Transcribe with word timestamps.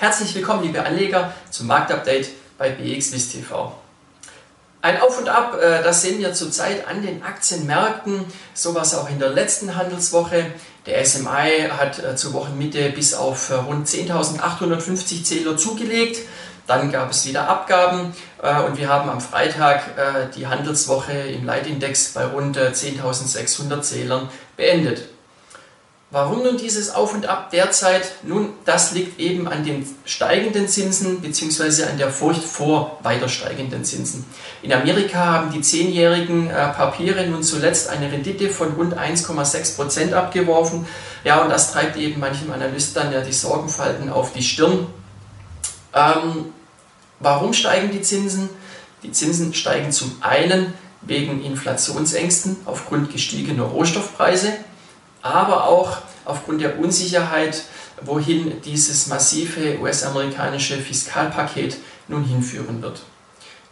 Herzlich 0.00 0.32
willkommen, 0.36 0.62
liebe 0.62 0.86
Anleger, 0.86 1.32
zum 1.50 1.66
Marktupdate 1.66 2.28
bei 2.56 2.70
BXWIST 2.70 3.32
TV. 3.32 3.76
Ein 4.80 5.00
Auf 5.00 5.18
und 5.18 5.28
Ab, 5.28 5.58
äh, 5.60 5.82
das 5.82 6.02
sehen 6.02 6.20
wir 6.20 6.34
zurzeit 6.34 6.86
an 6.86 7.02
den 7.02 7.24
Aktienmärkten, 7.24 8.24
sowas 8.54 8.94
auch 8.94 9.10
in 9.10 9.18
der 9.18 9.30
letzten 9.30 9.74
Handelswoche. 9.74 10.52
Der 10.86 11.04
SMI 11.04 11.68
hat 11.76 11.98
äh, 11.98 12.14
zur 12.14 12.32
Wochenmitte 12.34 12.90
bis 12.90 13.12
auf 13.12 13.50
äh, 13.50 13.54
rund 13.54 13.88
10.850 13.88 15.24
Zähler 15.24 15.56
zugelegt. 15.56 16.20
Dann 16.68 16.92
gab 16.92 17.10
es 17.10 17.26
wieder 17.26 17.48
Abgaben 17.48 18.14
und 18.66 18.76
wir 18.76 18.90
haben 18.90 19.08
am 19.08 19.22
Freitag 19.22 19.84
die 20.36 20.48
Handelswoche 20.48 21.12
im 21.12 21.46
Leitindex 21.46 22.12
bei 22.12 22.26
rund 22.26 22.58
10.600 22.58 23.80
Zählern 23.80 24.28
beendet. 24.54 25.08
Warum 26.10 26.42
nun 26.42 26.56
dieses 26.56 26.94
Auf 26.94 27.12
und 27.12 27.26
Ab 27.26 27.50
derzeit? 27.50 28.12
Nun, 28.22 28.54
das 28.64 28.92
liegt 28.92 29.20
eben 29.20 29.46
an 29.46 29.62
den 29.62 29.86
steigenden 30.06 30.66
Zinsen 30.66 31.20
bzw. 31.20 31.84
an 31.84 31.98
der 31.98 32.10
Furcht 32.10 32.42
vor 32.42 32.98
weiter 33.02 33.28
steigenden 33.28 33.84
Zinsen. 33.84 34.24
In 34.62 34.72
Amerika 34.72 35.18
haben 35.18 35.50
die 35.52 35.60
zehnjährigen 35.60 36.48
äh, 36.48 36.68
Papiere 36.68 37.26
nun 37.26 37.42
zuletzt 37.42 37.90
eine 37.90 38.10
Rendite 38.10 38.48
von 38.48 38.72
rund 38.72 38.98
1,6 38.98 39.76
Prozent 39.76 40.14
abgeworfen. 40.14 40.86
Ja, 41.24 41.42
und 41.42 41.50
das 41.50 41.72
treibt 41.72 41.98
eben 41.98 42.20
manchem 42.20 42.50
Analyst 42.52 42.96
dann 42.96 43.12
ja 43.12 43.20
die 43.20 43.34
Sorgenfalten 43.34 44.08
auf 44.08 44.32
die 44.32 44.42
Stirn. 44.42 44.86
Ähm, 45.92 46.54
warum 47.20 47.52
steigen 47.52 47.90
die 47.90 48.00
Zinsen? 48.00 48.48
Die 49.02 49.12
Zinsen 49.12 49.52
steigen 49.52 49.92
zum 49.92 50.16
einen 50.22 50.72
wegen 51.02 51.44
Inflationsängsten 51.44 52.56
aufgrund 52.64 53.12
gestiegener 53.12 53.64
Rohstoffpreise 53.64 54.54
aber 55.28 55.64
auch 55.64 55.98
aufgrund 56.24 56.60
der 56.60 56.78
Unsicherheit, 56.78 57.64
wohin 58.02 58.60
dieses 58.62 59.06
massive 59.06 59.78
US-amerikanische 59.80 60.78
Fiskalpaket 60.78 61.76
nun 62.06 62.24
hinführen 62.24 62.82
wird. 62.82 63.02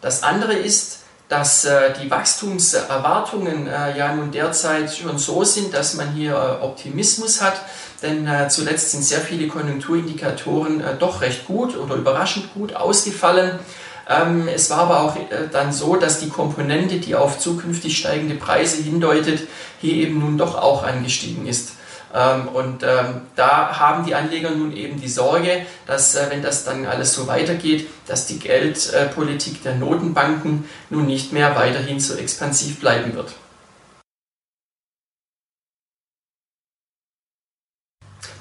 Das 0.00 0.22
andere 0.22 0.54
ist, 0.54 1.00
dass 1.28 1.64
äh, 1.64 1.92
die 2.00 2.10
Wachstumserwartungen 2.10 3.66
äh, 3.66 3.98
ja 3.98 4.14
nun 4.14 4.30
derzeit 4.30 4.94
schon 4.94 5.18
so 5.18 5.42
sind, 5.42 5.74
dass 5.74 5.94
man 5.94 6.12
hier 6.12 6.32
äh, 6.32 6.64
Optimismus 6.64 7.42
hat, 7.42 7.60
denn 8.02 8.28
zuletzt 8.50 8.90
sind 8.90 9.02
sehr 9.02 9.20
viele 9.20 9.48
Konjunkturindikatoren 9.48 10.82
doch 10.98 11.22
recht 11.22 11.46
gut 11.46 11.74
oder 11.78 11.94
überraschend 11.94 12.52
gut 12.52 12.76
ausgefallen. 12.76 13.58
Ähm, 14.08 14.48
es 14.48 14.70
war 14.70 14.78
aber 14.78 15.00
auch 15.00 15.16
äh, 15.16 15.48
dann 15.50 15.72
so, 15.72 15.96
dass 15.96 16.20
die 16.20 16.28
Komponente, 16.28 16.96
die 16.96 17.14
auf 17.16 17.38
zukünftig 17.38 17.98
steigende 17.98 18.36
Preise 18.36 18.82
hindeutet, 18.82 19.40
hier 19.80 19.94
eben 19.94 20.20
nun 20.20 20.38
doch 20.38 20.54
auch 20.54 20.84
angestiegen 20.84 21.46
ist. 21.46 21.72
Ähm, 22.14 22.48
und 22.48 22.82
ähm, 22.84 23.22
da 23.34 23.78
haben 23.78 24.04
die 24.06 24.14
Anleger 24.14 24.50
nun 24.50 24.74
eben 24.74 25.00
die 25.00 25.08
Sorge, 25.08 25.66
dass 25.86 26.14
äh, 26.14 26.26
wenn 26.30 26.42
das 26.42 26.64
dann 26.64 26.86
alles 26.86 27.14
so 27.14 27.26
weitergeht, 27.26 27.88
dass 28.06 28.26
die 28.26 28.38
Geldpolitik 28.38 29.62
der 29.64 29.74
Notenbanken 29.74 30.66
nun 30.88 31.06
nicht 31.06 31.32
mehr 31.32 31.56
weiterhin 31.56 31.98
so 31.98 32.14
expansiv 32.14 32.78
bleiben 32.78 33.14
wird. 33.14 33.34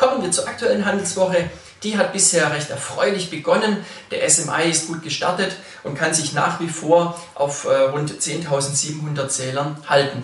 Kommen 0.00 0.22
wir 0.22 0.30
zur 0.30 0.48
aktuellen 0.48 0.86
Handelswoche. 0.86 1.50
Die 1.82 1.98
hat 1.98 2.14
bisher 2.14 2.50
recht 2.50 2.70
erfreulich 2.70 3.28
begonnen. 3.28 3.84
Der 4.10 4.28
SMI 4.30 4.70
ist 4.70 4.86
gut 4.86 5.02
gestartet 5.02 5.54
und 5.84 5.94
kann 5.94 6.14
sich 6.14 6.32
nach 6.32 6.58
wie 6.58 6.68
vor 6.68 7.20
auf 7.34 7.66
äh, 7.66 7.74
rund 7.74 8.10
10.700 8.10 9.28
Zählern 9.28 9.76
halten. 9.86 10.22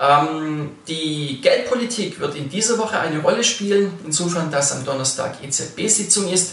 Ähm, 0.00 0.70
die 0.86 1.40
Geldpolitik 1.42 2.20
wird 2.20 2.36
in 2.36 2.48
dieser 2.48 2.78
Woche 2.78 3.00
eine 3.00 3.18
Rolle 3.18 3.42
spielen, 3.42 3.92
insofern, 4.06 4.52
dass 4.52 4.70
am 4.70 4.84
Donnerstag 4.84 5.42
EZB-Sitzung 5.42 6.28
ist. 6.32 6.52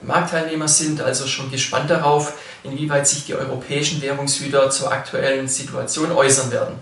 Marktteilnehmer 0.00 0.68
sind 0.68 1.02
also 1.02 1.26
schon 1.26 1.50
gespannt 1.50 1.90
darauf, 1.90 2.32
inwieweit 2.62 3.06
sich 3.06 3.26
die 3.26 3.34
europäischen 3.34 4.00
Währungshüter 4.00 4.70
zur 4.70 4.90
aktuellen 4.90 5.48
Situation 5.48 6.12
äußern 6.12 6.50
werden. 6.50 6.78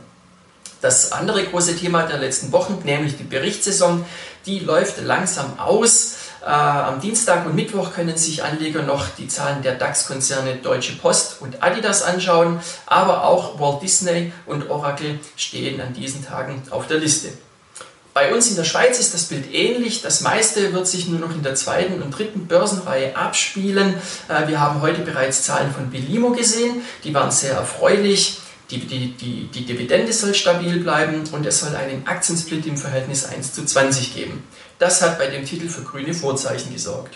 Das 0.84 1.12
andere 1.12 1.42
große 1.44 1.76
Thema 1.76 2.02
der 2.02 2.18
letzten 2.18 2.52
Wochen, 2.52 2.78
nämlich 2.84 3.16
die 3.16 3.22
Berichtssaison, 3.22 4.04
die 4.44 4.58
läuft 4.58 5.00
langsam 5.00 5.58
aus. 5.58 6.16
Äh, 6.42 6.50
am 6.50 7.00
Dienstag 7.00 7.46
und 7.46 7.54
Mittwoch 7.54 7.94
können 7.94 8.18
sich 8.18 8.44
Anleger 8.44 8.82
noch 8.82 9.06
die 9.16 9.26
Zahlen 9.26 9.62
der 9.62 9.76
DAX-Konzerne 9.76 10.56
Deutsche 10.56 10.92
Post 10.96 11.40
und 11.40 11.62
Adidas 11.62 12.02
anschauen, 12.02 12.60
aber 12.84 13.24
auch 13.24 13.58
Walt 13.58 13.80
Disney 13.80 14.34
und 14.44 14.68
Oracle 14.68 15.18
stehen 15.36 15.80
an 15.80 15.94
diesen 15.94 16.22
Tagen 16.22 16.62
auf 16.68 16.86
der 16.86 16.98
Liste. 16.98 17.28
Bei 18.12 18.34
uns 18.34 18.50
in 18.50 18.56
der 18.56 18.64
Schweiz 18.64 18.98
ist 18.98 19.14
das 19.14 19.24
Bild 19.24 19.54
ähnlich. 19.54 20.02
Das 20.02 20.20
meiste 20.20 20.74
wird 20.74 20.86
sich 20.86 21.08
nur 21.08 21.18
noch 21.18 21.34
in 21.34 21.42
der 21.42 21.54
zweiten 21.54 22.02
und 22.02 22.10
dritten 22.10 22.46
Börsenreihe 22.46 23.16
abspielen. 23.16 23.94
Äh, 24.28 24.48
wir 24.48 24.60
haben 24.60 24.82
heute 24.82 25.00
bereits 25.00 25.44
Zahlen 25.44 25.72
von 25.72 25.90
Belimo 25.90 26.32
gesehen. 26.32 26.82
Die 27.04 27.14
waren 27.14 27.30
sehr 27.30 27.54
erfreulich. 27.54 28.42
Die, 28.70 28.78
die, 28.78 29.12
die, 29.12 29.46
die 29.52 29.66
Dividende 29.66 30.12
soll 30.12 30.34
stabil 30.34 30.80
bleiben 30.80 31.24
und 31.32 31.44
es 31.44 31.60
soll 31.60 31.76
einen 31.76 32.06
Aktiensplit 32.06 32.64
im 32.66 32.78
Verhältnis 32.78 33.26
1 33.26 33.52
zu 33.52 33.64
20 33.64 34.14
geben. 34.14 34.42
Das 34.78 35.02
hat 35.02 35.18
bei 35.18 35.26
dem 35.26 35.44
Titel 35.44 35.68
für 35.68 35.82
grüne 35.82 36.14
Vorzeichen 36.14 36.72
gesorgt. 36.72 37.14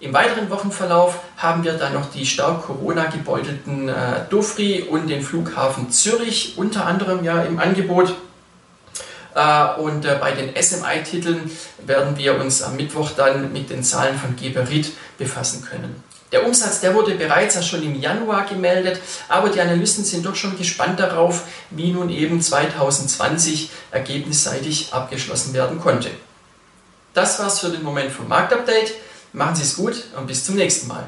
Im 0.00 0.12
weiteren 0.12 0.50
Wochenverlauf 0.50 1.18
haben 1.36 1.64
wir 1.64 1.74
dann 1.74 1.94
noch 1.94 2.10
die 2.10 2.26
stark 2.26 2.64
Corona-gebeutelten 2.66 3.88
äh, 3.88 3.94
Dufri 4.28 4.82
und 4.82 5.08
den 5.08 5.22
Flughafen 5.22 5.90
Zürich 5.90 6.54
unter 6.56 6.86
anderem 6.86 7.24
ja 7.24 7.42
im 7.42 7.58
Angebot. 7.58 8.14
Äh, 9.34 9.80
und 9.80 10.04
äh, 10.04 10.18
bei 10.20 10.32
den 10.32 10.50
SMI-Titeln 10.60 11.50
werden 11.86 12.18
wir 12.18 12.38
uns 12.40 12.62
am 12.62 12.76
Mittwoch 12.76 13.12
dann 13.16 13.52
mit 13.52 13.70
den 13.70 13.82
Zahlen 13.82 14.18
von 14.18 14.36
Geberit 14.36 14.92
befassen 15.16 15.62
können. 15.62 16.02
Der 16.32 16.44
Umsatz, 16.44 16.80
der 16.80 16.94
wurde 16.94 17.14
bereits 17.14 17.64
schon 17.66 17.82
im 17.82 18.00
Januar 18.00 18.44
gemeldet, 18.46 19.00
aber 19.28 19.50
die 19.50 19.60
Analysten 19.60 20.04
sind 20.04 20.26
doch 20.26 20.34
schon 20.34 20.58
gespannt 20.58 20.98
darauf, 20.98 21.44
wie 21.70 21.92
nun 21.92 22.10
eben 22.10 22.40
2020 22.40 23.70
ergebnisseitig 23.90 24.92
abgeschlossen 24.92 25.54
werden 25.54 25.80
konnte. 25.80 26.10
Das 27.12 27.38
war's 27.38 27.60
für 27.60 27.68
den 27.68 27.82
Moment 27.82 28.10
vom 28.10 28.26
Marktupdate. 28.28 28.94
Machen 29.32 29.54
Sie 29.54 29.62
es 29.62 29.76
gut 29.76 30.04
und 30.16 30.26
bis 30.26 30.44
zum 30.44 30.56
nächsten 30.56 30.88
Mal. 30.88 31.06